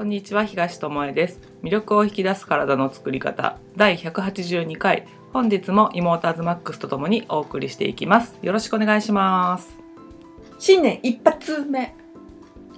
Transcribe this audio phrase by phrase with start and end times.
[0.00, 1.40] こんにちは東智恵です。
[1.62, 3.58] 魅力を引き出す体の作り方。
[3.76, 5.06] 第182回。
[5.34, 8.34] 本日も妹アズマックスとともにお送りしていきます。
[8.40, 9.78] よろしくお願いします。
[10.58, 11.94] 新年一発目。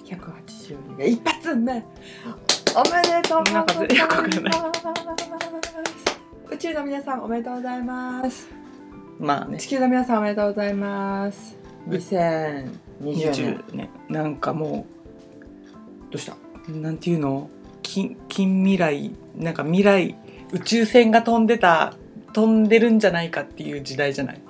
[0.05, 1.85] 182が一発目。
[2.75, 3.85] おめでとうございます。
[6.51, 8.49] 宇宙の皆さんおめでとうございます。
[9.21, 9.59] まあね。
[9.59, 11.57] 地球の皆さんおめでとうございます。
[11.87, 12.81] 2020年。
[13.01, 13.91] 20ね。
[14.09, 14.89] なんかも
[16.11, 16.33] どうした？
[16.33, 16.37] う
[16.69, 17.51] なんていうの？
[17.83, 20.17] 近近未来なんか未来
[20.53, 21.95] 宇宙船が飛んでた
[22.33, 24.41] 飛んでるんじゃないかっていう時代じゃない？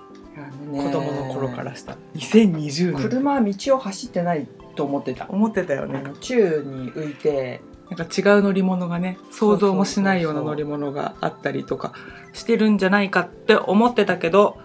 [0.71, 1.93] 子供の頃からした。
[1.93, 3.03] ら2020年。
[3.03, 5.27] 車は道を走ってないと思ってた。
[5.29, 6.03] 思ってたよね。
[6.21, 7.61] 宙に浮いて。
[7.91, 11.93] なんか違う乗り物がね想像もしないような乗り物があったりとか
[12.33, 14.57] してるんじゃないかって思ってたけど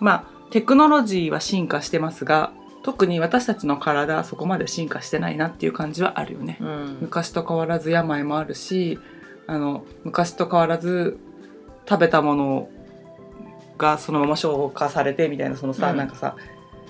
[0.00, 6.58] まあテクノロジーは進化してますが特に私たちの体はそこまで進化してないなっていう感じはあるよね。
[6.60, 6.98] うん。
[7.00, 8.98] 昔と変わらず病もあるし
[9.46, 11.18] あの昔と変わらず
[11.88, 12.68] 食べたもの
[13.78, 15.96] がそのまま消化されてみたいなそのさ、うん。
[15.96, 16.36] なんかさ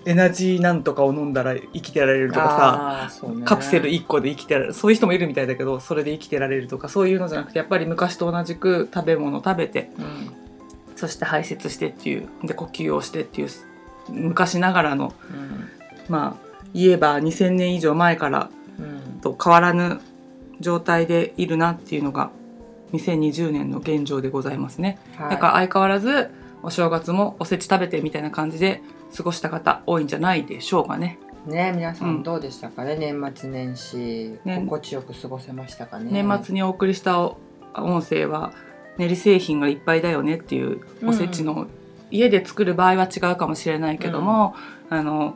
[0.05, 3.45] エナジーなんとかを飲んだら生きてられるとかさね。
[3.45, 10.33] カプセル1個で生きてられるそういう人もいるみたいだけどそれで生きてられるとかそういうのじゃなくてやっぱり昔と同じく食べ物食べてうん。
[10.97, 13.49] そして排泄してっていうで呼吸をしてっていう
[14.09, 19.21] 昔ながらのうんまあ言えば2000年以上前からうん。
[19.21, 20.01] と変わらぬ
[20.61, 22.31] 状態でいるなっていうのが
[22.93, 25.31] 2020年の現状でございますね、はい。
[25.31, 26.31] だから相変わらず
[26.63, 28.83] お正月もおせち食べてみたいな感じで
[29.17, 31.19] 過ごした方多いんじゃないでしょうかね。
[31.47, 32.15] ね皆さうん。
[32.21, 36.11] んどうでしたかね、年末年始、ね心地よく過ごせましたかね？
[36.11, 37.37] 年末にお送りした音
[38.03, 38.53] 声は
[38.99, 41.67] 練り製品がいっぱいだよねっていうおせちの、
[42.11, 44.55] 家で作る場合は違うかもしれないけども、
[44.91, 45.35] あの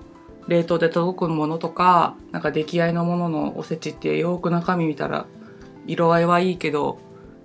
[0.48, 5.26] 冷凍で届くものとかなんか出来合いのもののおせちってよく中身見たら
[5.86, 6.98] 色合いはいいけど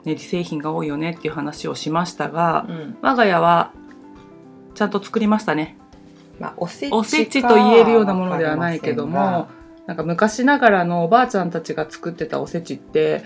[0.05, 2.97] 練り製品が多いよねっていう話をしましたが、うん。
[3.01, 3.71] 我が家は
[4.73, 5.77] ちゃんと作りましたね。
[6.39, 9.47] まあ、おせちおせちと言えるようなものではないけども
[9.85, 13.23] なんか昔ながらのおばあちゃんたちが作ってたおせちって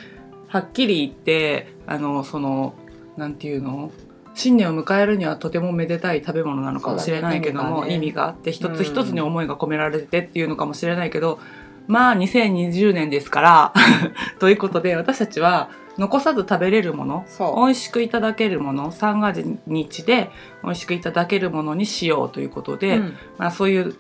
[0.47, 2.73] はっきり言ってあのその
[3.16, 3.91] なんていうの？
[4.38, 7.96] 新年を迎えるにはとてもめでたい食べ物なのかもしれないけども、ね。
[7.96, 8.75] 意味があって一うん。
[8.75, 11.40] つ一つに思いが込められててっていうのかもしれないけど、
[11.88, 13.74] まあ2020年ですから
[14.40, 19.34] ということで私たちは残さず食べれるもの美味しくいただけるもの三が
[19.66, 20.30] 日で
[20.64, 23.14] 美味しくいただけるものにしようということで、うん。
[23.40, 23.96] まあ、そういう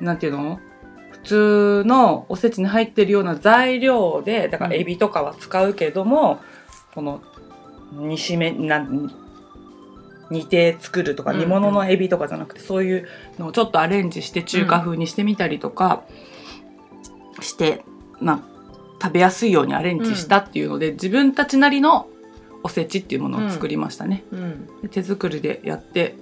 [0.00, 0.60] なんていうの？
[1.10, 6.40] 普通のおせちに入ってるような材料でだからうんエビとかは使うけども、
[6.94, 7.22] この
[7.92, 9.10] 煮しめなん
[10.30, 13.08] 煮て作るとかうん煮物のエビとかじゃなくて、そういう
[13.38, 16.04] のをちょっとアレンジして中華風にしてみたりとか
[17.40, 17.84] して、
[18.20, 18.40] まあ
[19.02, 22.08] 食べやすいようにアレンジしたっていうので、自分たちなりの
[22.62, 24.24] おせちっていうものを作りましたね。
[24.30, 24.66] うん。
[24.82, 26.14] で手作りでやって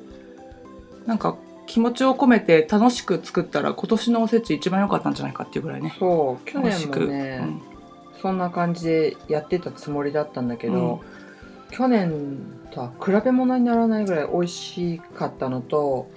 [1.07, 1.37] なんか
[1.67, 5.95] 気持ちを込めて楽しく作ったら今年のおせち一番良かったんじゃないかっていうぐらいね。
[5.99, 7.63] そう去年もね、うん
[8.21, 11.03] そんな感じでやってたつもりだったんだけど、
[11.71, 12.39] 去年
[12.71, 16.09] とは比べ物にならないぐらい美味しかったのと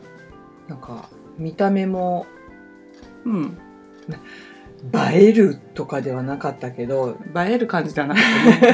[0.67, 2.25] なんか見た目も
[3.25, 3.57] うん、
[5.13, 8.21] 映えるとかではなかったけど映える感じじゃなね、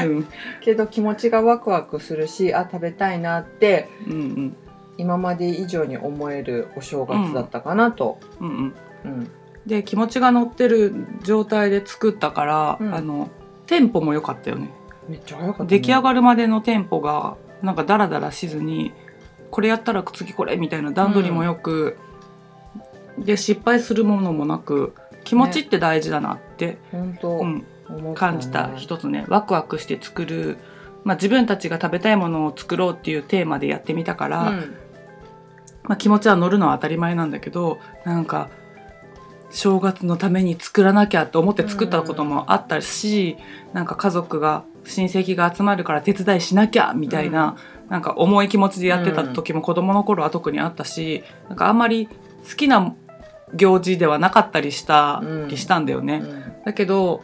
[0.06, 0.26] うん。
[0.60, 4.56] けど気持ちがワクワクするしあ食べたいなってうんうん。
[4.96, 8.74] 今まで以上に思えるお正月だったかなと、うんうん。
[9.04, 9.30] うん。
[9.64, 12.94] で気持ちが乗ってる状態で作ったから、うん。
[12.94, 13.28] あの
[13.66, 14.70] テンポも良かったよね。
[15.08, 18.92] めっちゃ早かった、ね、出来上がるまでのテンポがなんかダラダラしずに
[19.50, 21.96] これやったら次これみたいな段取りもよく、
[23.18, 29.24] で失敗するものもなく気持ちって大事だなって、本当、うん、感じた一つね。
[29.28, 30.58] ワクワクして作る、
[31.04, 34.76] まあ、自分たちが食べたいものを作ろうっていうテーマでやってみたから、うん。
[35.84, 38.50] まあ、気持ちは乗るのは当たり前なんだけどなんか
[39.50, 43.36] 正月のために作らなきゃと思って作ったこともあったし、
[43.72, 47.56] なんか家族が親戚が集まるから手伝いしなきゃみたいな、
[47.88, 52.94] なんか重い気持ちでやってた時も子供の頃は特にあったしなんかあんまり好きな
[53.54, 56.22] 行事ではなかったりしたりしたんだよね。
[56.64, 57.22] だけど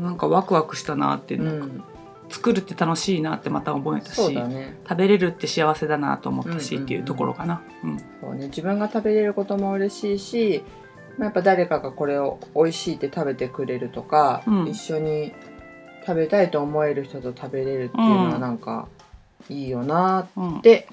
[0.00, 1.68] なんかワクワクしたなって、うんなん。
[1.68, 1.84] か
[2.30, 4.76] 作るって楽しいなってまた思えたし、ね。
[4.86, 7.62] 食べれるって幸せだなと思ったし、うんうんうんっていうところかな。
[7.82, 7.98] うん。
[7.98, 8.46] そうね。
[8.48, 10.87] 自分が食べれることも嬉しいしまあ
[11.18, 14.68] やっぱ誰かがこれを美味しいって食べてくれるとか、うん。
[14.68, 15.32] 一緒に
[16.06, 18.88] 食べたいと思える人と食べれるっていうのはなんか
[19.48, 20.88] いいよなうんって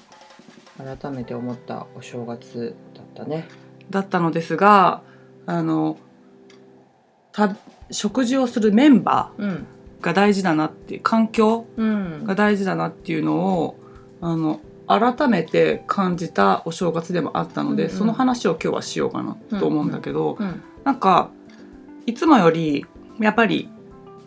[0.76, 3.48] 改めて思ったお正月だったね。
[3.88, 5.02] だったのですが
[5.46, 5.96] あの
[7.32, 7.56] た
[7.90, 9.48] 食事をするメンバうん。
[9.50, 9.64] ー
[10.02, 12.24] が大事だなって環境うん。
[12.24, 13.76] が大事だなっていうのを
[14.20, 17.96] あの改めて感じたお正月でもあったので、うんうん。
[17.98, 21.30] その話を今日はしようかなと思うんだけど、うんなんか
[22.06, 22.86] いつもより
[23.18, 23.68] やっぱり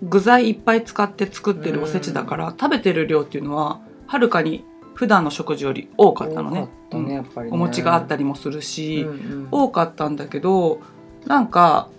[0.04, 6.68] 具材いっぱい使って作ってるおせちだから、食べてる量っていうのははるかに普段の食事より多かったのね。
[6.94, 7.56] ねやっぱりね。
[7.56, 9.14] お餅があったりもするし、うんう
[9.44, 9.48] ん。
[9.52, 10.82] 多かったんだけど
[11.26, 11.90] なんか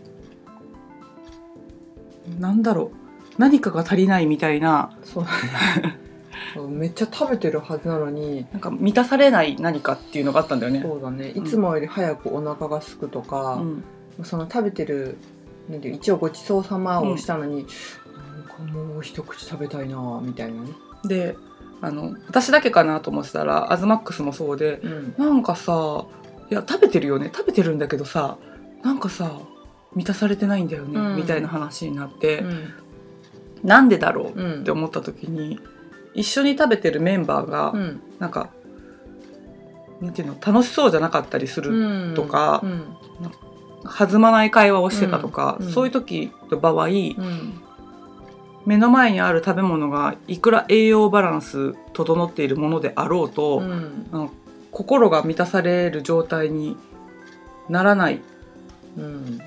[2.38, 3.00] なんだろう。
[3.38, 4.90] 何かが足りないみたいな。
[5.02, 5.38] そうだね。
[5.82, 6.09] そ う
[6.68, 8.46] めっちゃ食べてるはずなのに。
[8.52, 10.82] なんか満たされない何かっていうのがあったんだよね。
[10.82, 11.30] そうだね。
[11.30, 13.84] いつもより早くお腹が空くとか、うん。
[14.24, 15.16] その食べてる
[15.68, 17.66] なんていう一応ごちそうさまをしたのに、
[18.36, 20.70] なんかもう一口食べたいなみたいなね、
[21.04, 21.36] で
[21.80, 26.04] あの私だけかなと思ってたらアズマックスもそうでうん、なんかさ
[26.50, 27.30] いや食べてるよね。
[27.34, 28.36] 食べてるんだけどさ
[28.82, 29.38] なんかさ
[29.94, 31.16] 満たされてないんだよね、うん。
[31.16, 32.74] みたいな話になって、うん。
[33.62, 34.60] なんでだろううん。
[34.60, 35.60] って思った時に
[36.14, 38.02] 一緒に食べてるメンバーが、うん。
[38.18, 38.50] なんか
[40.00, 42.14] なんていうの楽しそうじゃなかったりする、うん。
[42.14, 42.96] とかうん。
[43.84, 47.16] 弾まない会話をしてたとか、そういう時の場合うん。
[48.66, 54.06] 目の前にある食べ物がいくら栄養バランス整っているものであろうと、うん。
[54.12, 54.30] あの
[54.70, 56.76] 心が満たされる状態に
[57.68, 58.20] ならない。
[58.98, 59.40] うん。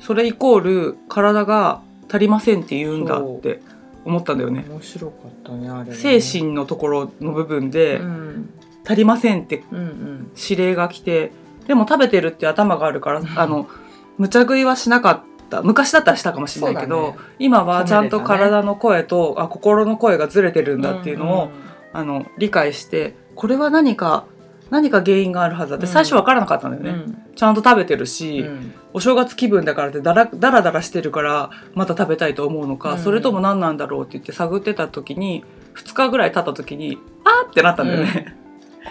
[0.00, 3.60] それイコール体が足りませんって言うんだって
[4.08, 4.64] 思ったんだよね。
[4.68, 8.50] 面白かったねあれ、ね、精神のところの部分でうん。
[8.86, 10.30] 足りませんってうんうん。
[10.34, 11.30] 指令が来て
[11.66, 13.68] でも食べてるって頭があるからあの
[14.16, 15.20] 無茶食いはしなかっ
[15.50, 15.62] た。
[15.62, 17.16] 昔だったらしたかもしれないけど、ね。
[17.38, 21.50] 今はちゃんと体の声と、あ心の声がずれてるんだっていうのを、
[21.92, 24.26] あの理解してこれは何か
[24.70, 25.92] 何か原因があるはずだってうん。
[25.92, 27.04] 最初分からなかったんだよね、
[27.34, 28.72] ちゃんと食べてるし、うん。
[28.92, 32.98] お正月気分だからってだらだらだらしてるからまた食べたいと思うのか、うん。
[32.98, 35.44] それとも何なんだろうって言って探ってた時に
[35.74, 38.36] 2日ぐらい経った時にあーってなったんだよね、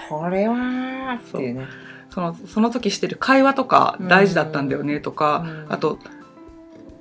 [0.10, 1.68] これはーっていうね。
[2.10, 5.74] そのその時してる会話とか大事だったんだよねとか、うん。
[5.74, 6.00] あと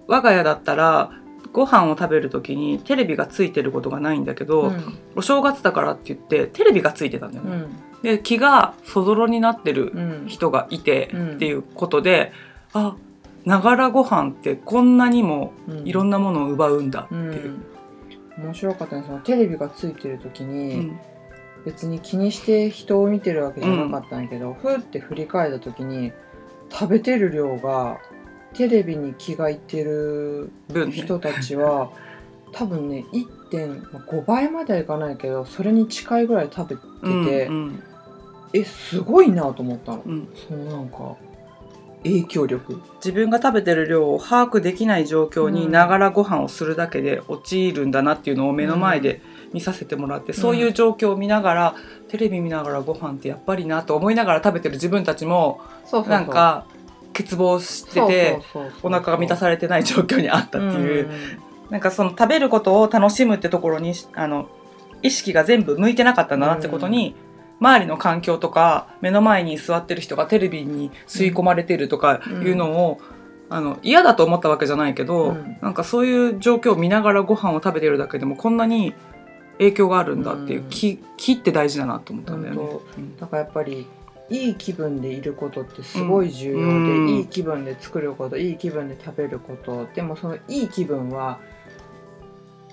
[0.06, 1.10] 我が家だったら
[1.52, 4.98] ご飯を食べる時にテレビがついてることがないんだけど、うん。
[5.14, 7.66] お正月だからって言ってテレビがついてたんだよね。
[7.98, 10.24] うんで気がそぞろになってるうん。
[10.28, 11.30] 人がいてうん。
[11.36, 12.32] っていうことで、
[12.72, 12.94] あ
[13.44, 15.52] ながらご飯ってこんなにも
[15.84, 17.50] いろんなものを奪うんだってういう。
[17.50, 17.62] ん。
[18.38, 19.04] 面白かったね。
[19.06, 21.00] そのテレビがついてる時うに、ん。
[21.64, 26.12] 別に気にして人を見てるわけじゃなかったんやけど、ふーって振り返った時に
[26.70, 27.98] 食べてる量が
[28.54, 30.50] テレビに気がいってる
[30.92, 31.90] 人たちは
[32.52, 36.82] 多分ね1.5倍まではいかないけどそれに近いぐらい食べて
[37.28, 37.82] て、うんうん。
[38.52, 40.28] えすごいなと思ったの、うん。
[40.48, 41.16] そのなんか
[42.02, 42.80] 影響力。
[42.96, 45.72] 自分が食べてる量を把握できない状況にうん。
[45.72, 49.20] ながらご飯をするだけで陥るんだなっていうのを目の前で
[49.52, 51.74] 見させてもらって、そういう状況を見ながら
[52.08, 56.66] テレビ見ながらご飯ってやっぱりなと思いながら食べてる自分たちもそなんか
[57.12, 58.42] 欠乏してて
[58.82, 61.10] お腹が満たされてない状況にあったっていう、ん
[61.70, 64.48] なんかその食べることを楽しむってところにあの
[65.02, 67.14] 意識が全部向いてなかったんだなってことに、
[67.60, 73.00] 周りの環境とか目の前に座ってる人がテレビに吸い込まれてるとかいうのを、
[73.48, 75.58] あの嫌だと思ったわけじゃないけど、うん。
[75.62, 78.94] なんかそういう状況を見ながらご飯を食べてるだけでもこんなに
[79.58, 80.68] 影響があるんだっていう、うん。
[80.68, 82.62] 気気って大事だなと思ったんだよね。
[83.20, 83.86] だからやっぱり
[84.28, 86.68] いい気分でいることってすごい重要で、う
[87.02, 87.08] ん。
[87.10, 89.86] いい気分で作ることいい気分で食べること。
[89.94, 91.38] でもそのいい気分は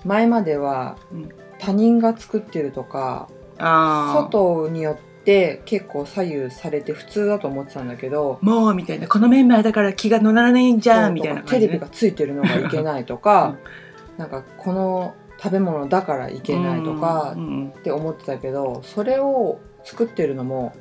[0.03, 1.29] 前まではうん。
[1.59, 4.23] 他人が作ってるとか、あー。
[4.23, 13.55] 外によって結構左右されて普通だと思ってたんだけどもうみたいなこのメンバーだから気が乗らないんじゃんみたいなテ感じ、ね、レビがついてるのがいけないとか、
[14.17, 17.73] なんかこの食べ物だからいけないとかうんうん。
[17.77, 20.73] って思ってたけどそれを作ってるのも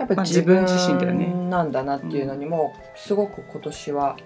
[0.00, 1.32] やっぱまあ自分自身だよね。
[1.50, 4.16] なんだなっていうのにもすごく今年は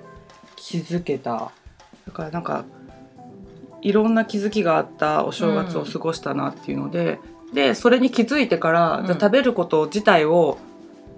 [0.57, 1.50] 気づけた。
[2.07, 2.64] だからなんか
[3.83, 7.19] いろんな気づきがあったお正月を過ごしたなっていうので、
[7.52, 10.59] でそれに気づいてから、うんじゃあ食べること自体を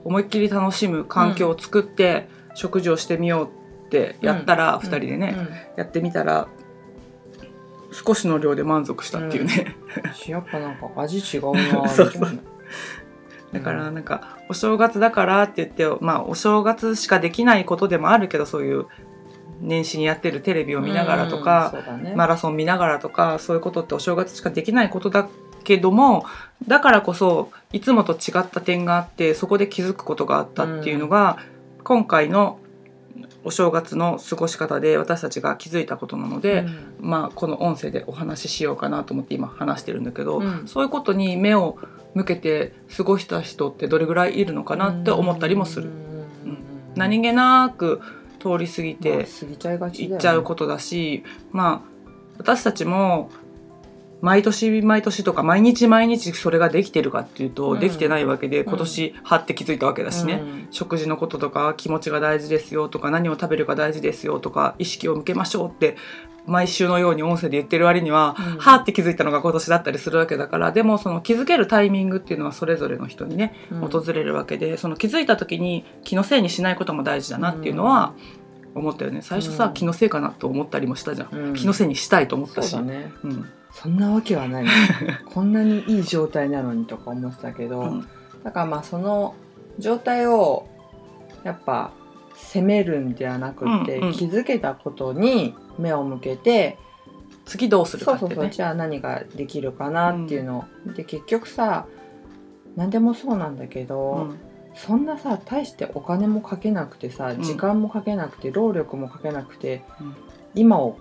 [0.04, 5.36] 思いっきり楽しむ環境を作って、食事をしてみようってやったら、二人でね、
[5.76, 6.48] やってみたら
[7.92, 9.76] 少しの量で満足したっていうね、
[10.26, 10.30] うん。
[10.32, 11.88] やっぱなんか味違うな。
[11.88, 12.38] そうそう
[13.58, 18.86] だからなんかお正月だからって言ってまあお正月しかできないことでもあるけどそういう
[19.60, 22.14] 年始にやってるテレビを見ながらとか、うんね。
[22.14, 25.28] マラソン見ながらとかそういうことってお正月しかできないことだ
[25.64, 26.26] けども
[26.68, 31.38] だからこそいつもと違った点があってそこで気づくことがあったっていうのが、
[31.82, 32.58] 今回の
[33.46, 36.66] お正月の過ごし方で私たちが気づいたことなので、
[37.00, 37.08] うん。
[37.08, 40.66] まあ、この音声でお話ししようかなと思って今話してるんだけど、うん。
[40.66, 41.78] そういうことに目を
[42.14, 45.90] 向けて過ごした人ってどれぐらいいるのかなって思ったりもする。
[45.90, 46.58] うん。
[46.96, 48.00] 何気なく
[48.40, 51.22] 通り過ぎまあて行っちゃうことだし、
[51.52, 51.90] まあ
[52.38, 53.30] 私たちも
[54.22, 57.80] 毎年毎年とか毎日毎日それができてるかっていうと、うん。
[57.80, 58.64] できてないわけでん。
[58.64, 60.68] 今年はって気づいたわけだしね、うん。
[60.70, 65.96] 食事のこととか気持ちが大事ですよとか何を食べるか大事ですよとか意識を向けましょうって
[66.46, 68.44] 毎週のように音声で言ってる割には、うん。
[68.58, 73.80] はーって気づいたのが今年だったりするわけだからでもその気づけるタイミングっていうのはそれぞれの人にねうん。
[73.88, 78.14] 訪れるわけで、その気づいた時に気のせいにしないことも大事だなっていうのは
[78.74, 79.20] 思ったよね。
[79.22, 79.74] 最初さ、うん。
[79.74, 81.54] 気のせいかなと思ったりもしたじゃん、うん。
[81.54, 82.76] 気のせいにしたいと思ったし。
[82.78, 83.12] ね。
[83.22, 83.46] うん
[83.82, 84.64] そんなわけはない。
[85.34, 88.08] こんなにいい状態なのにとか思ってたけど、うん。
[88.42, 89.34] だからまあその
[89.78, 90.66] 状態を
[91.44, 91.90] やっぱ
[92.34, 94.12] 責めるんではなくって、うんうん。
[94.14, 96.78] 気づけたことに目を向けて
[97.44, 98.42] 次どうするそうそうかってね。
[98.44, 100.64] そうじゃあ何ができるかなっていうの。
[100.86, 101.84] を、で結局さ
[102.76, 104.38] 何でもそうなんだけうど、ん。
[104.74, 107.42] そんなさ大してお金もかけなくてさん。
[107.42, 110.14] 時間もかけなくて、労力もかけなくて、うん。
[110.54, 110.96] 今を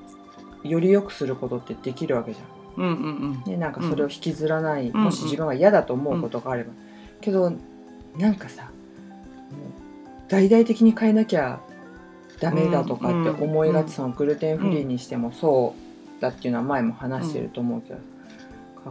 [0.63, 2.54] より良くすることってできるわけじゃん。
[2.77, 6.71] うんうんね、なんかそれを引きずらない、うんもし自分が嫌だと思うことがあれば、
[7.21, 7.51] けど
[8.17, 8.69] なんかさ
[10.27, 11.59] 大々的に変えなきゃ
[12.39, 15.75] ダメだとかって思いがち、うんそのグルテンフリーにしてもそ
[16.17, 17.99] うだっていうのは前も話してると思うけど、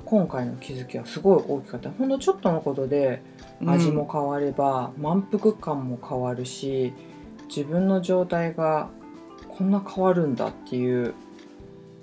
[0.05, 1.91] 今回の気づきはすごい大きかった。
[1.91, 3.23] ほんのちょっとのことで
[3.61, 3.71] うん。
[3.71, 6.93] 味も変われば、満腹感も変わるし
[7.49, 8.89] 自分の状態が
[9.49, 11.15] こんな変わるんだっていう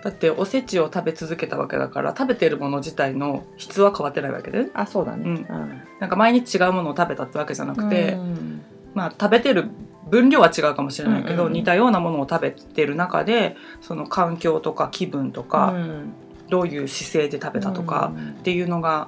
[0.04, 5.36] だっておせちを食べ続けたわけだから食べてるもの自体の質は変わってないわけで、ね、あそうだね、うん。
[5.36, 5.82] うん。
[6.00, 8.62] なんか毎日違うものを食べたってわけじゃなくて、うん。
[8.96, 9.70] まあ食べてる
[10.10, 16.14] 分量は違うかもしれないけど、うんうん似たようなものを食べてる中でその環境とか気分とか、うん。
[16.50, 18.30] どういう姿勢で食べたとかうん。
[18.32, 19.08] っていうのが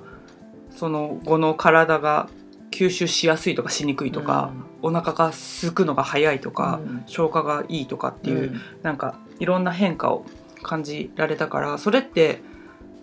[0.69, 2.29] その後の体が
[2.71, 7.03] 吸収しやすいとかしにくいとか、お腹が空くのが早いとか、うん。
[7.07, 8.61] 消化がいいとかっていう、うん。
[8.83, 10.25] なんかいろんな変化を
[10.63, 12.41] 感じられたからそれって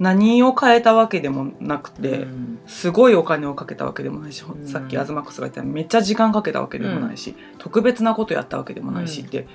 [0.00, 2.58] 何を変えたわけでもなくて、うん。
[2.66, 4.66] すごいお金をかけたわけでもないし、ん。
[4.66, 9.26] さっきアズマックスが言っためっちゃ時間かけたわけでもないし、特別なことやったわけでもないしうん。
[9.26, 9.46] って、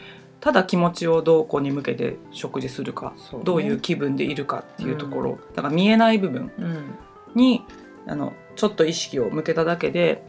[0.42, 6.96] ただ気持ちをどこに向けて食事するか、どういう気分でいるかっていうところ、だから見えない部分うん。
[7.34, 7.64] に
[8.06, 10.24] あのちょっと意識を向けただけで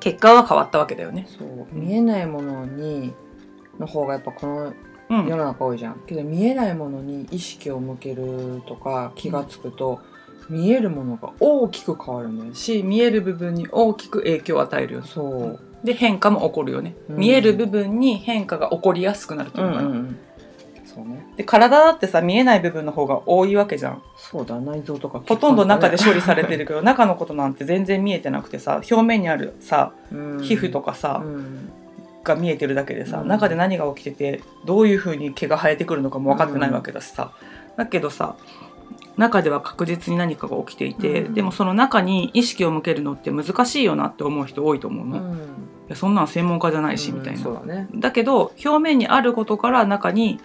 [0.00, 1.28] 結果は変わったわけだよね。
[1.38, 1.68] そう。
[1.72, 3.14] 見えないものに
[3.78, 4.74] の方がやっぱこのうん
[5.22, 10.00] 世の中多いじゃん、けど見えないものに意識を向けるとか気がつくと、
[10.48, 15.06] 見えるものが大きく変わるんだし見える部分に大きく影響を与えるよね。
[15.08, 17.16] そう、で変化も起こるよね、うん。
[17.16, 20.16] 見える部分に変化が起こりやすくなるというのかな、ん
[20.84, 21.26] そうね。
[21.36, 24.02] で体だってさ見えない部分の方が多いわけじゃん。
[24.16, 31.72] そうだ内臓とかほとんど中で処理されてるけど中のことなんて全然見えてなくてさ表面にあるさ皮膚とかかさ、うん
[32.24, 33.28] が見えてるだけでさ、うん。
[33.28, 37.32] 中で何が起きててどういう風に毛が生えてくるのかも分かってないわけだしさ、
[37.76, 38.36] だけどさ
[39.16, 41.34] 中では確実に何かが起きていて、うん。
[41.34, 45.38] でもその中に意識を向けるのって難しいよなって思う人多いと思うの、いうん。
[45.88, 47.88] やそんなん専門家じゃないしみたいな、そうだね。
[47.94, 50.40] だけど表面にあることから中に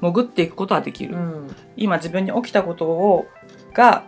[0.00, 1.56] 潜っていくことはできる、うん。
[1.76, 3.26] 今自分に起きたことを
[3.74, 4.04] が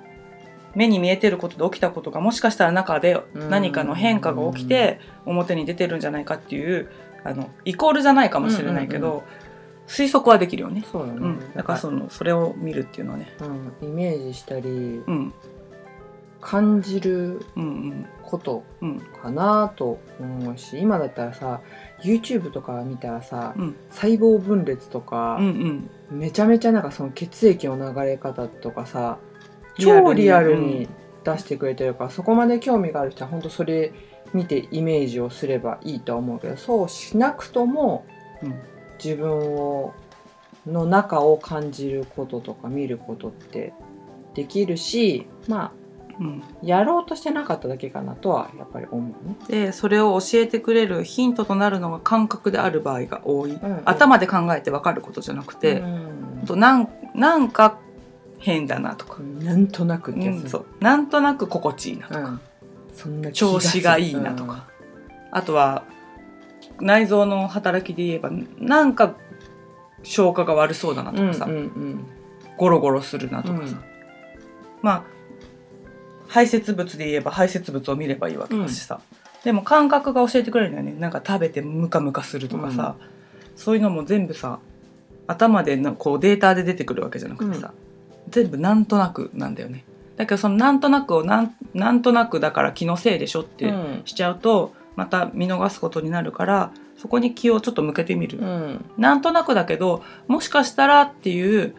[0.74, 6.90] 目に見えてることで起きたことがもしかしたら中で何かの変化が起きて表に出てるんじゃないかっていう
[7.24, 9.22] あのイコールじゃないかもしれないけど、うんう
[9.86, 10.84] 推測はできるよね。
[10.90, 13.32] そうだね、うん、だからそのそれを見るっていうのはね、
[13.80, 15.32] うん、イメージしたりうん、
[16.40, 18.88] 感じるうんことうん。
[18.90, 21.60] うんかなと思うし今だったらさ
[22.02, 23.76] YouTube とか見たらさ、うん。
[23.90, 29.18] 細胞分裂とかう、んめちゃめちゃなんかその血液の流れ方とかさ
[29.78, 30.88] 超リアルに
[31.24, 33.92] 出してくれてるから、そこまで興味がある人は本当それ
[34.36, 38.06] 見てイメージをすればいいとは思うけどそうしなくとも
[38.42, 38.54] うん。
[39.02, 39.92] 自分を
[40.66, 43.74] の中を感じることとか見ることって
[44.34, 45.72] できるしま
[46.18, 46.42] うん。
[46.42, 49.36] あやろうとしてなかっただけかなとはやっぱり思うね。
[49.48, 56.40] でそれを教えてくれるヒントとなるのが感覚である場合が多い、うん頭で考えて分かることじゃなくて、うん。
[56.42, 57.78] あとなんなんか
[58.38, 60.44] 変だなとか、なんとなくってやつ。
[60.44, 60.66] うんそう。
[60.80, 62.40] なんとなく心地いいなとか、うん
[62.96, 64.66] そんな調子がいいなとか、
[65.30, 65.84] あとは
[66.80, 69.14] 内臓の働きで言えばなんか
[70.02, 72.06] 消化が悪そうだなとかさ、うんうんうん。
[72.56, 73.80] ゴロゴロするなとかさ、うん
[74.82, 75.04] まあ
[76.28, 79.00] 排泄物で言えば排泄物を見ればいいわけだしさ、
[79.44, 80.94] でも感覚が教えてくれるんだよね。
[80.94, 82.96] なんか食べてムカムカするとかさ、
[83.54, 84.58] そういうのも全部さ
[85.26, 87.72] 頭でのこうデータで出てくるわけじゃなくてさ、
[88.28, 89.84] 全部なんとなくなんだよね
[90.16, 94.02] だけどそのなんとなくをなんなんとなくだから気のせいでしょってうん。
[94.04, 98.84] しちゃうと、また見逃すことになるからそこに気をちょっと向けてみる、うん。
[98.96, 101.74] なんとなくだけどもしかしたらっていう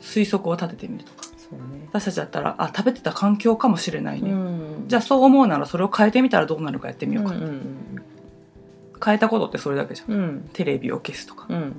[0.00, 1.24] 推測を立ててみるとか。
[1.54, 1.86] ね。
[1.88, 4.84] 私たちだったらあ食べてた環境かもしれないね、うん。
[4.88, 7.60] じゃあそう思うならそれを変えてみたらどうなるかやってみようか、うんうん
[9.04, 10.12] 変えたことってそれだけじゃん。
[10.12, 10.18] うん。
[10.18, 11.46] うんテレビを消すとか。
[11.50, 11.76] うん。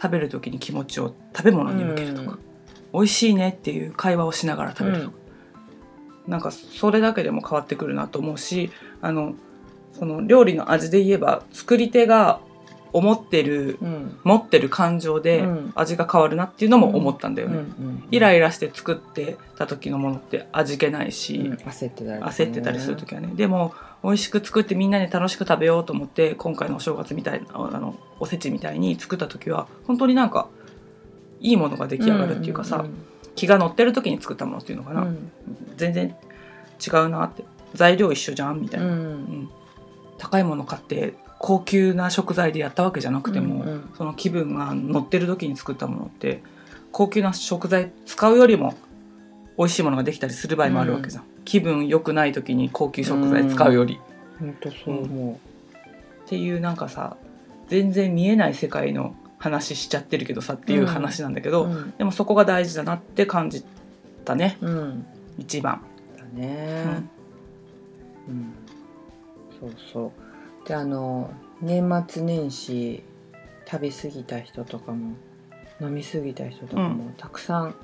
[0.00, 2.38] 食べる時に気持ちを食べ物に向けるとか、
[2.92, 5.16] 美味しいねっていう会話をしながら食べるとか、
[6.26, 9.34] なんかそれだけでも変わってくるなと思うしあの
[9.92, 12.40] その料理の味で言えば作り手が
[12.92, 14.18] 思ってるうん。
[14.22, 15.72] 持ってる感情でうん。
[15.74, 18.08] 味が変わるなっていうのも思ったんだようんうね、ん。
[18.10, 21.52] イライラして作ってた時のものって味気ないし、うん。
[21.54, 22.26] 焦ってたりね。
[22.26, 23.28] 焦ってたりする時はね。
[23.34, 23.74] でも
[24.04, 30.48] 美味しく作ってみんなで楽しく食べようと思って今回のお正月みたいなあのおせちみたいに作った時は本当になんか
[31.40, 32.90] いいものが出来上がるっていうかさ、ん
[33.34, 35.30] 気が乗ってる時に作ったものっていうのかな、うん。
[35.76, 36.14] 全然
[36.84, 37.44] 違うなって。
[37.74, 38.92] 材料一緒じゃんみたいな、うん。
[38.92, 39.50] うん。
[40.18, 43.90] 高いもの買って高級な食材でやったわけじゃなくても、うんうん。
[43.96, 46.42] その気分が乗ってる時に作ったものって
[46.92, 48.74] 高級な食材使うよりも
[49.58, 53.98] 美味しいものができたりする場合もあるわけじゃん、気分良くない時に高級食材使うより、
[54.38, 55.40] 本当そう思
[56.24, 57.16] っていうなんかさ
[57.68, 61.90] 全然見えない世界の話しちゃってるけどさっていう話なんだけうど、うん。
[61.98, 63.64] でもそこが大事だなって感じ
[64.24, 64.56] たね。
[64.60, 65.04] うん。
[65.36, 65.82] 一番。
[66.16, 67.02] だね。
[68.28, 68.54] うん。
[69.58, 70.12] そうそ
[70.64, 70.68] う。
[70.68, 71.28] であの
[71.60, 73.02] 年末年始
[73.68, 75.16] 食べ過ぎた人とかも
[75.80, 77.74] 飲み過ぎた人とかもたくさん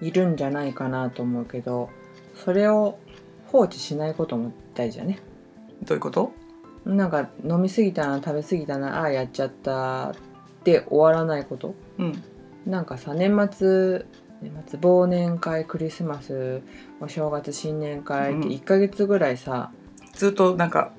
[0.00, 1.90] いるんじゃないかなと思うけど
[2.34, 2.98] それを
[3.48, 5.18] 放置しないことも大事だね。
[5.82, 6.32] どういうこと？
[6.86, 10.14] なんか飲み過ぎたな食べ過ぎたなああやっちゃった
[10.72, 11.74] で終わらないこと？
[11.98, 12.22] うん。
[12.66, 14.04] なんかさ年末
[14.42, 16.60] 年末忘年会クリスマス
[17.00, 19.70] お正月新年会ってうん1ヶ月ぐらいさ、
[20.12, 20.92] ずっとなんか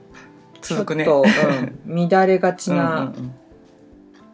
[0.62, 1.06] 続くね。
[1.06, 1.30] ちょっと、
[1.88, 3.32] うん、 乱れがちうんなうん。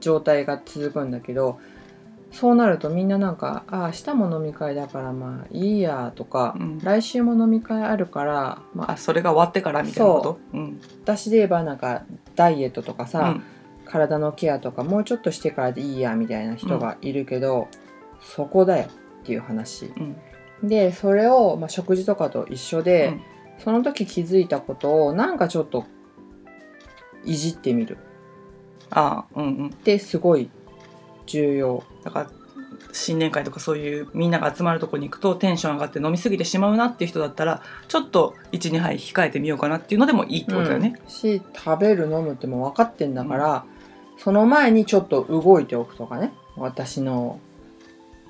[0.02, 1.60] 状態が続くんだけど、
[2.32, 6.80] そうなるとみんななんか「あ明日も飲み会だからまあいいや」とか、うん。
[6.84, 10.40] 来週も飲み会あるから、まあ、あそれが終わってからみたいなこと？
[10.54, 10.80] うん。
[11.04, 12.04] 私で言えばなんか
[12.36, 13.44] ダイエットとかさ、うん
[13.86, 17.68] 体のケアとかもうちょっとしてからでいいやみたいな人がいるけど、
[18.22, 18.88] そこだよ
[19.22, 19.86] っていう話。
[19.86, 20.68] うん。
[20.68, 23.22] でそれを、まあ、食事とかと一緒で、うん。
[23.60, 25.86] その時気づいたことをなんかちょっと
[27.24, 27.98] いじってみる。
[28.90, 29.68] あうんうん。
[29.68, 30.50] ってすごい
[31.26, 31.84] 重要。
[32.04, 32.32] だから
[32.92, 40.96] 新年会とかそういうみんなが集まるとこに行くとテンション上がって飲み過ぎてしまうなっていう人だったらちょっと12杯控えてみようかなっていうのでもいいってことだよね。
[41.04, 41.10] うん。
[41.10, 43.66] し食べる飲むってもう分かってんだから、
[44.18, 46.34] その前にちょっと動いておくとかね。
[46.58, 47.40] 私の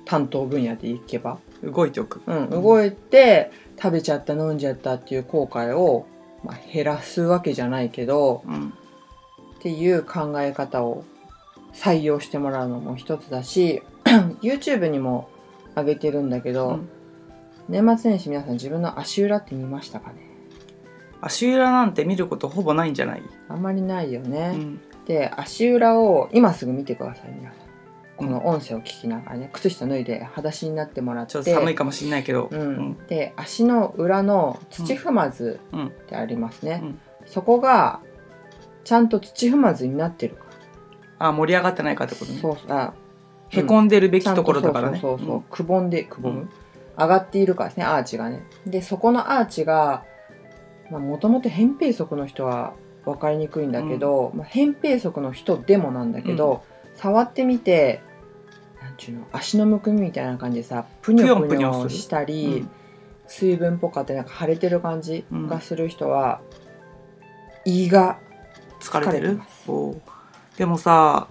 [0.04, 2.22] 担当分野でいけば、動いておく。
[2.26, 6.06] うん、動いて食べちゃった飲んじゃったっていう後悔を、
[6.44, 8.68] まあ、減らすわけじゃないけどうん。
[8.68, 8.72] っ
[9.60, 11.04] ていう考え方を
[11.72, 13.82] 採用してもらうのも一つだし
[14.42, 15.28] YouTube にも
[15.74, 16.88] 上げてるんだけど、うん。
[17.68, 20.26] 年末年始皆さん自分の足裏って見ましたかね？
[21.20, 24.52] 足裏なんて見ることほぼないんじゃない、あんまりないよね。
[24.54, 27.66] うんで足裏を今すぐ見てください皆さん
[28.16, 31.32] この音声を聞きながらね靴下脱いで裸足になってもらって。
[31.32, 32.96] ちょっと寒いかもしれないけど、うん。
[33.08, 35.86] で足の裏の土踏まずうん。
[35.88, 37.00] ってありますね、うん。
[37.26, 38.00] そこが
[38.84, 40.44] ちゃんと土踏まずになってるか
[41.18, 42.38] あ盛り上がってないかってことね。
[42.40, 42.94] そうあ
[43.50, 44.98] へこんでるべきところだからね。
[44.98, 46.50] そうそうくぼんでくぼむ、うん。
[46.98, 48.46] 上がっているからですねアーチがね。
[48.66, 50.04] でそこのアーチが
[50.90, 52.72] もともと扁平足の人は
[53.06, 56.62] 分かりにくいんだけど、まあ、扁平足の人でもなんだけど、
[56.96, 58.02] 触ってみて
[58.82, 62.70] なんちゅうの足のむくみみたいな感じでさぷにょぷにょしたり、うん
[63.28, 66.40] 水分っぽかってなんか腫れてる感じがする人は、
[67.64, 68.20] 胃が
[68.78, 69.40] 疲れてる？
[70.56, 71.26] でもさ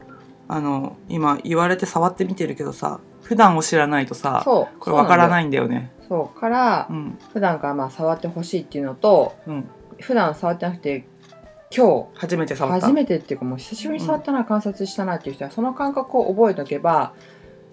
[0.50, 5.90] あの今言われて触ってみてるけどさ普段を知らないとさこれわからいないんだよね。
[6.10, 6.38] そう。
[6.38, 7.18] から、うん。
[7.32, 9.70] 普段からまあ触ってほしいっていうのとうん、
[10.02, 11.08] 普段触ってなくて
[11.76, 12.88] 今日初めて触った。
[12.88, 17.14] 初めてっていうかもう久しぶりに触ったな、観察したなっていう人はその感覚を覚えておけば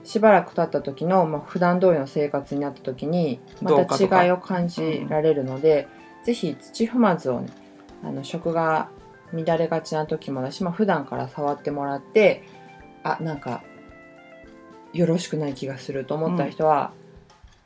[0.04, 5.86] しばらく経った時の、まあ、普段通りの生活になった時にまた違いを感じられるので、
[6.24, 7.50] ぜひ土踏まずをね
[8.02, 8.88] あの食が
[9.32, 12.42] 乱れがちな時もだし、まあ、普段から触ってもらって
[13.04, 13.62] あなんか
[14.92, 16.92] よろしくない気がすると思った人は、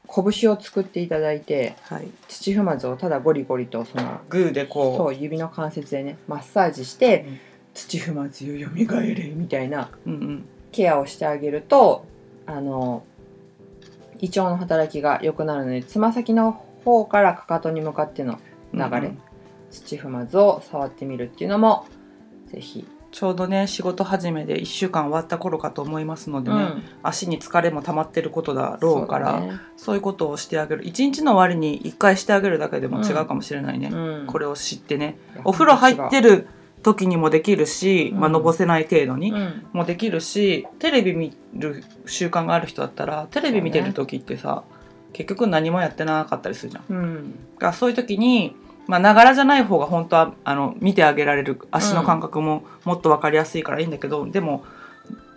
[0.09, 5.15] 拳を作っていただいてはい、土踏まずをただゴリゴリとそのグーでそこう。
[5.15, 7.39] 指の関節でねマッサージしてうん。
[7.75, 10.45] 土踏まずよよみがえれみたいなうんうん。
[10.73, 12.07] ケアをしてあげると
[12.47, 13.05] あの
[14.21, 18.39] 胃腸の働きが良くなるのでつま先の方からかかとに向かっての
[18.73, 19.19] 流れ、うんうん。
[19.71, 21.87] 土踏まずを触ってみるっていうのも
[22.47, 26.69] ぜひ、ちょうどね仕事始めで1週間終わった頃かと思いますのでね、
[27.03, 29.43] 足に疲れも溜まってることだろうから
[29.77, 29.99] そう,、ね。
[29.99, 30.87] いうことをしてあげる。
[30.87, 34.27] 一日の終わりに1回してあげるだけでも違うかもしれないね、うん。
[34.27, 35.19] これを知ってね。
[35.45, 36.47] お風呂入ってる
[36.83, 39.67] 時にもできるし、まあ、うんのぼせない程度にうん。
[39.73, 44.63] もできるしテレビ見る習慣がある人だったらテレビ見てる時ってさ、
[45.13, 46.85] 結局何もやってなかったりするじゃん。
[47.63, 47.73] うん。
[47.73, 48.55] そういう時に
[48.87, 54.65] まあ、ながらじゃない方が本当はあの見てあげられる足の感覚ももっと分かりやすいからいいんだけど、でも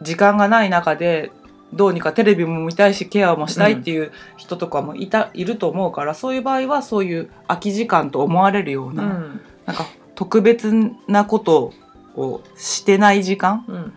[0.01, 1.31] 時間がない中で
[1.73, 9.41] どうにかテレビも見たいしケアもしたいっていう人とかもいた、いると思うからそういう場合はそういう空き時間と思われるような、うん。
[9.65, 9.85] なんか
[10.15, 10.71] 特別
[11.07, 11.73] なこと
[12.15, 13.93] をしてない時間うん。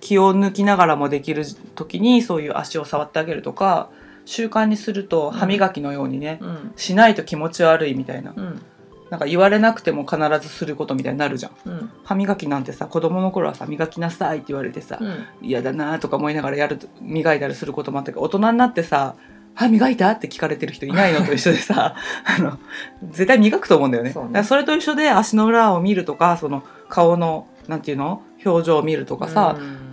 [0.00, 1.44] 気を抜きながらもできる
[1.74, 3.90] 時にそういう足を触ってあげるとか
[4.24, 6.72] 習慣にすると歯磨きのようにね、うん。
[6.76, 8.32] しないと気持ち悪いみたいな。
[8.36, 8.62] うん。
[9.10, 11.52] なんか言われなくても必ずすることみたいになるじゃん。
[11.64, 11.90] うん。
[12.04, 15.26] 歯磨きなんてさ子供の頃はさ磨きなさいって言われてさうん。
[15.42, 19.16] 嫌だなとか思いながらやると磨いたりすることもあったけど大人になってさ
[19.54, 22.58] 歯磨いたって聞かれてる人いないのと一緒でさ あの
[23.10, 24.12] 絶対磨くと思うんだよね。
[24.12, 24.44] そうね。
[24.44, 28.22] それと一緒で足の裏を見るとかその顔のなんていうの？
[28.44, 29.89] 表情を見るとかさ、うん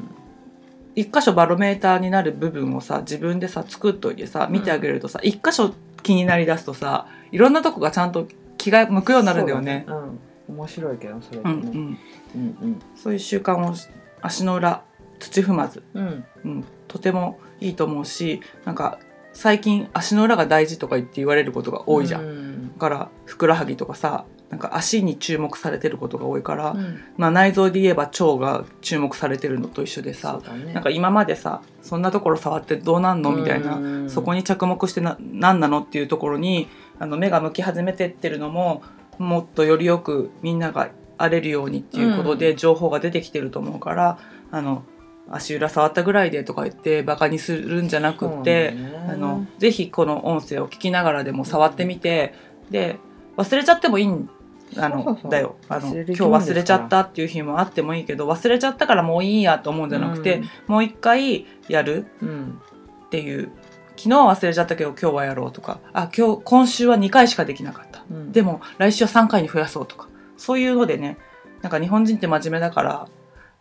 [0.97, 9.85] 一箇所バロメーターになる部分をさ自分でさ作っといてさ見てあげるとさ、一箇所気になりだすとさいろんなとこがちゃんと気が向くようになるんだよね。
[9.87, 10.19] そうだうん。
[10.57, 11.43] 面白いけどそれね。
[11.45, 11.99] うんうん、
[12.35, 13.75] うんそういう習慣を
[14.21, 14.83] 足の裏
[15.19, 16.25] 土踏まず、うん。
[16.43, 18.97] うん、とてもいいと思うしなんか
[19.33, 22.23] 最近足の裏が大事とか言って言われることが多いじゃん。
[22.23, 22.73] ん。
[22.73, 26.99] だからふくらはぎとかさなんか足に注目されてることが多いから、うん。
[27.17, 30.73] まあ、内臓で言えば腸が注目されてるのと一緒でさね。
[30.73, 33.31] なんか今までさそんなところ触ってどうなんの？
[33.31, 38.83] みたいな、うんそこに着目してな何なのっていうところにあの目が向き始めてってるのも
[39.17, 44.17] もっとよりよくみんなが荒れるようにっていうことで情報が出てきてると思うから、
[44.49, 44.83] あの
[45.29, 49.07] 足裏触ったぐらいでとか言ってバカにするんじゃなくって、ね。
[49.09, 52.33] あのぜひこの音声を聞きながらでも触ってみて
[52.69, 52.97] で
[53.35, 54.29] 忘れちゃってもいいん
[54.75, 55.55] あのだよ。
[55.69, 62.61] あの今日忘れちゃったっていう日もあってもいいけど忘れちゃったからもういいやと思うんじゃなくて、もう一回やるうん
[63.05, 63.51] っていう。
[63.99, 65.79] 昨日は忘れちゃったけど今日はやろうとか。
[65.91, 68.31] あ今日今週は2回しかできなかった、うん。
[68.31, 70.07] でも来週は3回に増やそうとか。
[70.37, 71.17] そういうのでね
[71.63, 73.07] なんか日本人って真面目だから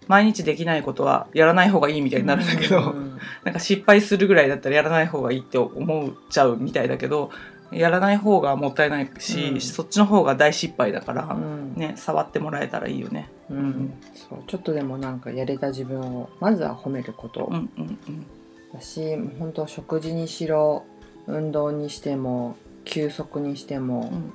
[0.08, 3.18] 毎日できないことはやらない方がいいみたいになるんだけど、うん。
[3.44, 7.30] なんか失敗するぐらいだったらやらない方がいいって思っちゃうみたいだけど
[7.76, 9.60] やらない方がもったいないし、うん。
[9.60, 11.74] そっちの方が大失敗だから、うん。
[11.74, 13.30] ね触ってもらえたらいいよね。
[13.50, 13.94] うん。
[14.14, 14.42] そう。
[14.46, 17.46] ちょっとでもなんかやれた自分をまずは褒めること。
[17.46, 18.26] うんうんうん。
[18.72, 20.84] だし本当食事にしろ
[21.26, 24.32] 運動にしても休息にしても、うん。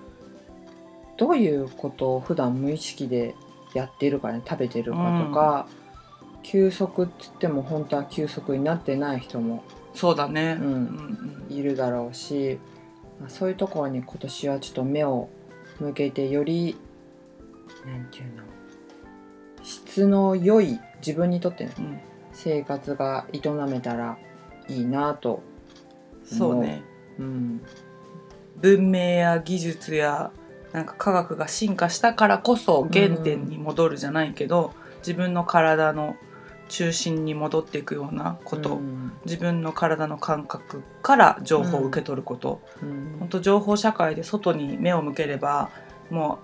[1.18, 3.36] どういうことを普段無意識で
[3.74, 5.68] やっているかね食べてるかとか、
[6.44, 10.58] 休息って言っても本当は休息になってない人もそうだね。
[10.60, 11.56] うんうん。
[11.56, 12.60] いるだろうし、
[13.22, 15.30] まあ、そういうところに今年はちょっと目を
[15.80, 16.76] 向けてより
[17.86, 18.44] なんていうの
[19.64, 21.86] 質の良い自分にとってねうん。
[21.86, 22.02] うん
[22.34, 24.18] 生活が営めたら
[24.68, 25.42] いいなと、
[26.24, 26.84] そうね。
[27.20, 27.62] うん、
[28.58, 30.32] 文明や技術や
[30.72, 36.16] なんか科学が進化したからこそ原点に戻るじゃないけど、自分の体の
[36.72, 39.12] 中心に戻っていくようなこと、うん。
[39.26, 43.18] 自分の体の感覚から情報を受け取ること、うん。
[43.20, 45.70] 本当情報社会で外に目を向ければ
[46.10, 46.40] も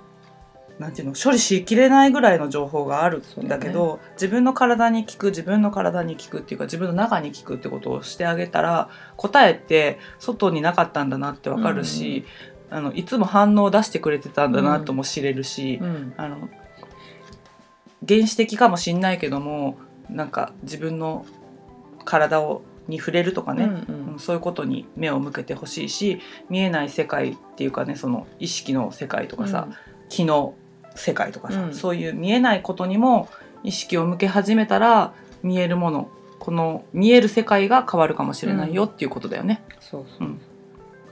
[0.80, 12.26] うなんていうの処理しきれないぐらいの情報があるんだけど自分の体に効く自分の体に効くっていうか自分の中に効くってことをしてあげたら答えって外になかったんだなってわかるし、
[12.70, 16.13] あのいつも反応を出してくれてたんだなとも知れるし、うん。
[16.18, 16.50] あの
[18.08, 19.78] 原始的かもしんないけども
[20.10, 21.26] なんか自分の
[22.06, 24.20] 体をに触れるとかね、うんうん。
[24.20, 29.67] そういうことに目を向けてほしいし見えない世界っていうかねその意識の世界とかさ、
[30.10, 30.56] 気の
[30.96, 31.74] 世界とかさ、うん。
[31.74, 33.28] そういう見えないことにも
[33.63, 39.62] 意識を向け始めたら見えるものこの見える世界が変わるかもしれないよっていうことだよね。
[39.82, 40.41] そうそう、うん。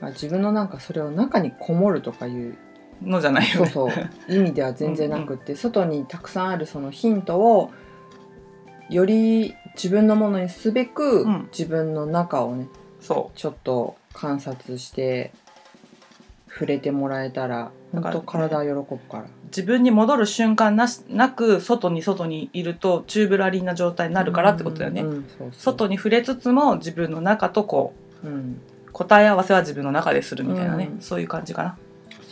[0.01, 2.57] あ自分のなんかそれを中にこもるとかいう
[3.01, 3.69] のじゃないよね。
[3.69, 4.33] そうそう。
[4.33, 7.71] 意味では全然なくって外にたくさんあるそのヒントを
[8.89, 11.49] より自分のものにすべく、うん。
[11.51, 12.67] 自分の中をね
[12.99, 15.33] そちょっと観察して
[16.47, 19.23] 触れてもらえたらだから本当体は喜ぶから。
[19.23, 25.49] う自分に戻る瞬間なしなく外に外にいるとチューブラリンな状態になるからってことだよね、うんそうそう。
[25.53, 27.93] 外に触れつつも自分の中とこ
[28.23, 28.61] ううん。
[28.91, 31.01] 答え合わせは自分の中でするみたいなね、うん。
[31.01, 31.77] そういう感じかな。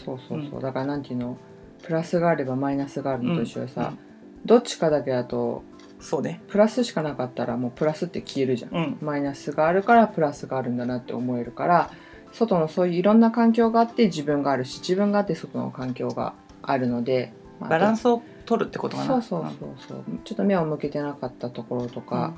[0.06, 1.38] そうそうそう、だからなんていうの？
[1.82, 4.46] プラスがあればマイナスがあるのと一緒でさ、うん。
[4.46, 5.64] どっちかだけだと
[6.04, 6.42] そうね。
[6.50, 8.98] プラスしかなかったらもうプラスって消えるじゃん、うん。
[9.02, 11.90] マイナスがあるからプラスがあるんだなって思えるから
[12.34, 19.10] 外のそういういろんな環境があって自分があるし自分があって外の環境があるので、まあバランスを取るってことかな。
[19.10, 22.34] そうそうそうそうちょっと目を向けてなかったところとか、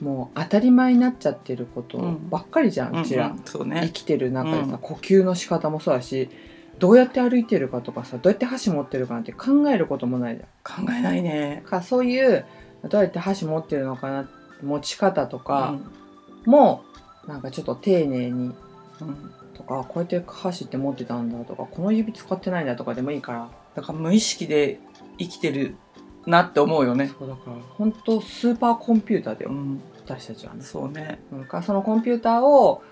[0.00, 1.98] もう当たり前になっちゃってること
[2.30, 3.02] ばっかりじゃん、うん。
[3.02, 3.90] うちら、うんうんそう生ね。
[3.92, 6.28] きてる中でさ、うん呼吸の仕方もそうだし
[6.78, 11.64] どうやって歩いてるかとかさどうやって箸持ってるかなんて考えることもないじゃん考えないね。
[11.66, 12.44] かそういう
[12.84, 14.28] どうやって箸持ってるのかな
[14.62, 15.90] 持ち方とうかん
[16.46, 16.84] も、
[17.26, 18.54] なんかちょっと丁寧に
[19.00, 24.78] うんとかこうやって箸って持ってたんだとかこの指使ってないんだとかでもいいからだから無意識で
[25.18, 25.76] 生きてる
[26.26, 27.10] なって思うよね。
[27.18, 29.80] そうだから本当スーパーコンピューターだよ、うん。
[30.04, 31.20] 私たちはねそうね。
[31.32, 32.82] うんかそのコンピューターを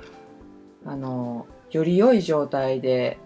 [0.84, 3.18] あのより良い状態で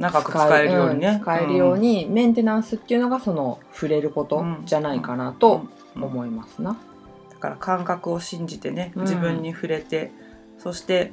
[0.00, 1.08] 長く使えるようにね。
[1.08, 5.34] うん使えるように、メンテナンスっていうのがその触れることじゃないかなうん。
[5.34, 6.02] とうん。
[6.04, 6.78] 思いますな。
[7.30, 9.02] だから感覚を信じてねうん。
[9.02, 10.10] 自分に触れて、
[10.58, 11.12] そして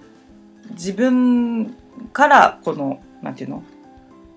[0.71, 1.76] 自分
[2.13, 3.63] からこのなんていうの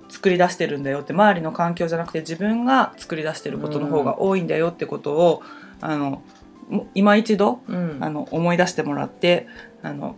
[0.08, 5.42] 作り出してるんだよって周りの環境じゃなくて自分が作り出してることの方が多いんだよってことを、
[5.80, 6.22] あの
[6.68, 7.98] も今一度うん。
[8.00, 9.46] あの思い出してもらって
[9.82, 10.16] あの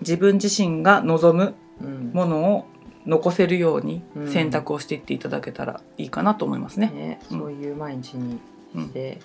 [0.00, 2.10] 自分自身が望むうん。
[2.14, 2.66] ものを
[3.06, 4.28] 残せるようにうん。
[4.28, 6.90] 選択をしていっていただけたらいいかなと思いますね。
[6.94, 7.38] ね、うん。
[7.40, 8.38] そういう毎日に
[8.74, 9.18] して、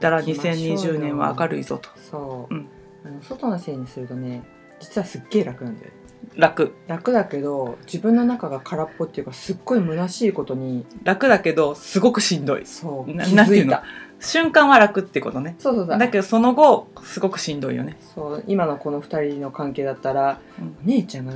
[0.00, 0.76] だから行きましょうよ。
[0.76, 1.88] 2020年は明るいぞと。
[2.10, 2.68] そう、うん。
[3.04, 4.42] あの外のせいにするとね
[4.80, 5.92] 実はすっげえ楽なんだよ。
[6.36, 6.72] 楽。
[6.88, 12.64] 楽だけど自分の中が空っぽっていうかすっごい虚しいことに楽だけどすごくしんどい。
[12.66, 13.72] そう気ななんていうの？
[13.74, 13.84] づいた
[14.20, 15.54] 瞬間は楽ってことね。
[15.58, 15.98] そうそうそう。
[15.98, 20.76] だけどその後すごくしんどいよね、そう今のこの2人の関係だったらうん。
[20.82, 21.34] お姉ちゃんが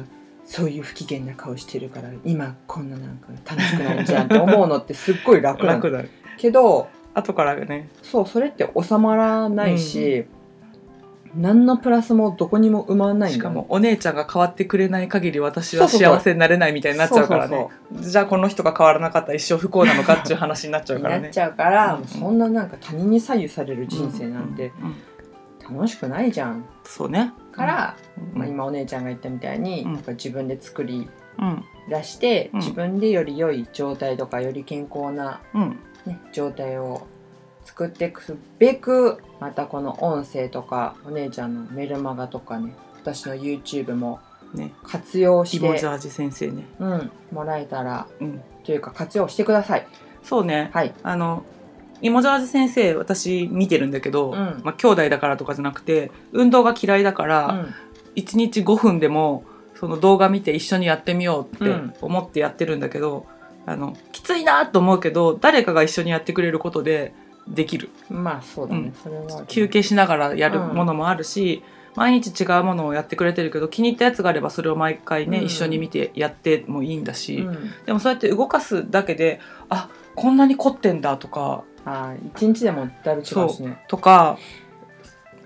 [0.49, 6.03] そういう不機嫌な顔してるから今こんななんか楽しくないじゃんって思うのってすっごい楽な 楽だ。
[6.39, 7.91] けど後からね。
[8.03, 10.25] そうそれって収まらないし、
[11.35, 17.69] 何のプラスもどこにも生まないしかもお姉ちゃんが変わってくれない限り私は幸せになれないみたいになっちゃうからね。
[17.93, 21.19] じゃあこの人が変わらなかったら一生不幸なのかっていう話になっちゃうからね。
[21.19, 22.07] に なっちゃうから、うん。
[22.07, 24.87] そんななんか他人に左右される人生なんてうん
[25.73, 25.77] うん。
[25.77, 26.65] 楽しくないじゃん。
[26.85, 28.39] そうねから、うん。
[28.39, 29.93] まあ、今お姉ちゃんが言ったみたいに、うん。
[29.95, 31.65] やっぱ自分で作りうん。
[31.91, 32.61] 出して、うん。
[32.61, 35.79] 自分でより良い状態とかより健康な、うん。
[36.07, 37.07] ね、状態を
[37.65, 44.21] 作っていくべくまたこの音声とかお姉ちゃんのメルマガとかね私の YouTube も
[44.55, 44.73] ね。
[44.83, 46.65] 活用して、イモジャージ先生ね。
[46.79, 48.41] うん、もらえたらうん。
[48.65, 49.87] というか活用してください。
[50.23, 50.71] そうね。
[50.73, 51.45] はい、あの
[52.01, 54.61] イモジャージ先生私見てるんだけど、うん。
[54.65, 57.75] まあ、兄弟だからとかじゃなくて運動が嫌いだから、うん。
[58.17, 61.95] 1日5分でもその動画見て一緒にやってみようってうん。
[62.01, 63.27] 思ってやってるんだけど、
[63.67, 67.13] あのきついなと思うけど誰かが一緒にやってくれることで
[67.47, 67.91] できる。
[68.09, 68.93] まあそうだね、うん。
[68.95, 71.63] それは休憩しながらやるうんものもあるし、
[71.95, 75.45] 毎日違うものをやってくれてるけど気に入ったやつがあればそれを毎回ね、うん。
[75.45, 77.71] 一緒に見てやってもいいんだし、うん。
[77.87, 79.89] でもそうやって動かすだけであ
[80.21, 81.65] こんなに凝ってんだとか。
[81.85, 83.83] あー一日でもだいぶ違うしね。
[83.89, 84.37] とか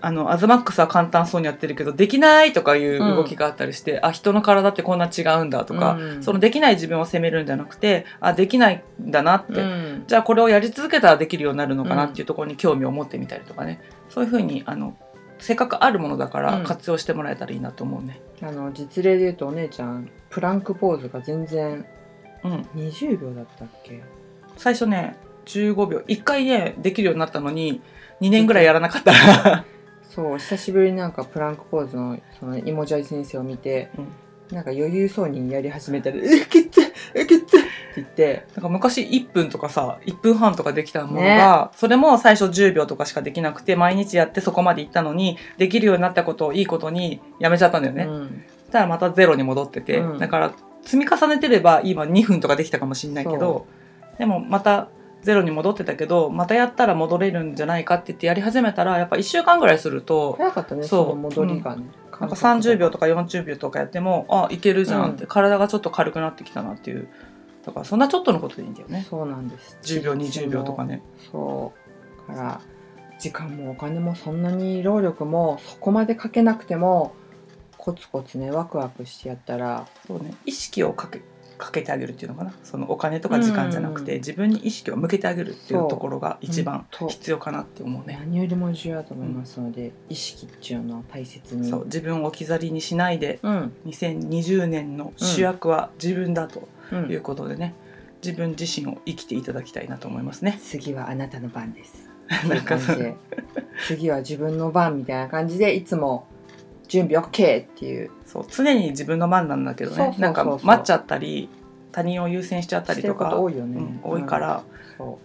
[0.01, 6.23] あのアズマックスは簡単そうにやってるけどできないとかいう動きがあったりして、あ人の体ってこんな違うんだとか、うん。
[6.25, 10.05] そのできない自分を責めるんじゃなくてあできないんだなって、うん。
[10.09, 13.81] じゃあこれをやり続けたらできるようになるのかなっていうところに興味を持ってみたりとかね。
[14.09, 14.97] そういうふうにあの
[15.39, 16.65] せっかくあるものだからうん。
[16.65, 18.21] 活用してもらえたらいいなと思うね。
[18.43, 21.87] あの実例で言うとお姉ちゃんプランクポーズが全然
[22.45, 24.03] うん、20秒だったっけ？
[24.62, 27.83] 最初ね15秒1回ねできるようになったのに
[28.20, 29.12] 2年ぐらいやらなかった。
[29.12, 29.64] ら
[30.09, 33.90] そう久しぶりになんかプランクポーズのそのイモジャイ先生を見て、
[34.53, 38.46] なんか余裕そうにやり始めたら「えきついえきつい!」って言って。
[38.55, 48.05] なんか昔1分とかさ1分半とかできたものが、それも最初10秒とかしかできなくて毎日やってそこまで行ったのにできるようになったことをいいことにやめちゃったんだよね。
[48.05, 48.44] うん。
[48.66, 50.18] そしたらまたゼロに戻ってて、うん。
[50.18, 50.53] だから
[50.85, 53.66] 積み重ねてれば今2分とかできたかもしれないけど
[54.18, 54.88] でもまた
[55.22, 61.85] ゼロに戻ってたけどまたやったら戻れるんじゃないかって言ってやり始めたらやっぱ1週間ぐらいすると早かったねそう戻りがね、
[62.20, 65.29] なんか30秒とか40秒とかやってもあいけるじゃんって、うん。
[65.29, 67.09] 体がちょっと軽くなってきたなっていう
[67.64, 69.07] だからそんなちょっとのことでいいんだよね。
[69.09, 69.79] そうなんです。
[69.83, 71.03] 10秒20秒とかね。
[71.31, 72.27] そう。
[72.27, 72.61] から
[73.20, 77.14] 時間もお金もそんなに労力もそこまでかけなくても
[77.79, 79.87] コツコツねワクワクしてやったら。
[80.07, 80.35] そうね。
[80.44, 81.22] 意識をかけ
[81.62, 82.53] かけてあげるっていうのかな？
[82.64, 84.18] そのお金とか時間じゃなくて、うん。
[84.18, 88.18] 自分に意識を向けてあげるっていうところが一番必要かなって思うね。
[88.20, 91.70] 何よりも重要だと思いますので、意識っていうのを大切に。
[91.70, 93.72] そう自分を置き去りにしないでうん。
[93.87, 97.11] 2020年の主役は自分だとうん。
[97.11, 97.75] いうことでね、
[98.25, 100.59] 自分自身を生きていただきたいなと思いますね。
[100.62, 102.11] 次はあなたの番です。
[102.48, 102.79] なんか
[103.87, 106.27] 次は自分の番みたいな感じでいつも
[106.93, 108.11] 準備 OK っていう。
[108.27, 110.15] そう常に自分の番なんだけどね。
[110.19, 111.49] なんか待っちゃったり
[111.91, 114.63] 他人を優先しちゃったりととか多いよね、うん多いから、
[114.99, 115.19] そ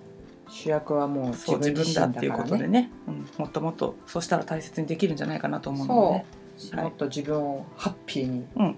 [0.47, 0.49] う。
[0.49, 6.17] 主役はもう自分分自身だっていうことでね、うん、もっともっとそうしたら大切にできるんじゃないかなと思うので。
[6.19, 6.25] ね。
[6.71, 6.83] はい。
[6.85, 8.75] もっと自分をハッピーにうん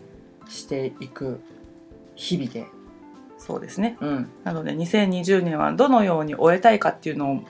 [0.47, 1.41] していく
[2.15, 2.65] 日々で、
[3.37, 3.97] そうですね。
[4.01, 7.43] うん、なので2020年はどのように終えたいかっていうの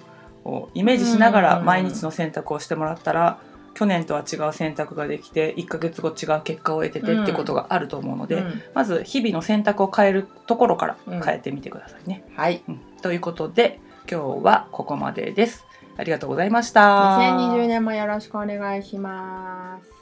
[0.43, 1.65] をイメージしながらうん。
[1.65, 3.39] 毎日の選択をしてもらったら
[3.79, 12.25] 去年とは違う選択ができて1ヶ月後違う結果を得ててってことがあると思うので、うんまず日々の選択を変えるところからうん変えてみてくださいね。
[12.35, 13.79] はいうんということで
[14.11, 15.65] 今日はここまでです。
[15.95, 17.19] ありがとうございました。
[17.19, 19.98] 2020年もよろしくお願いします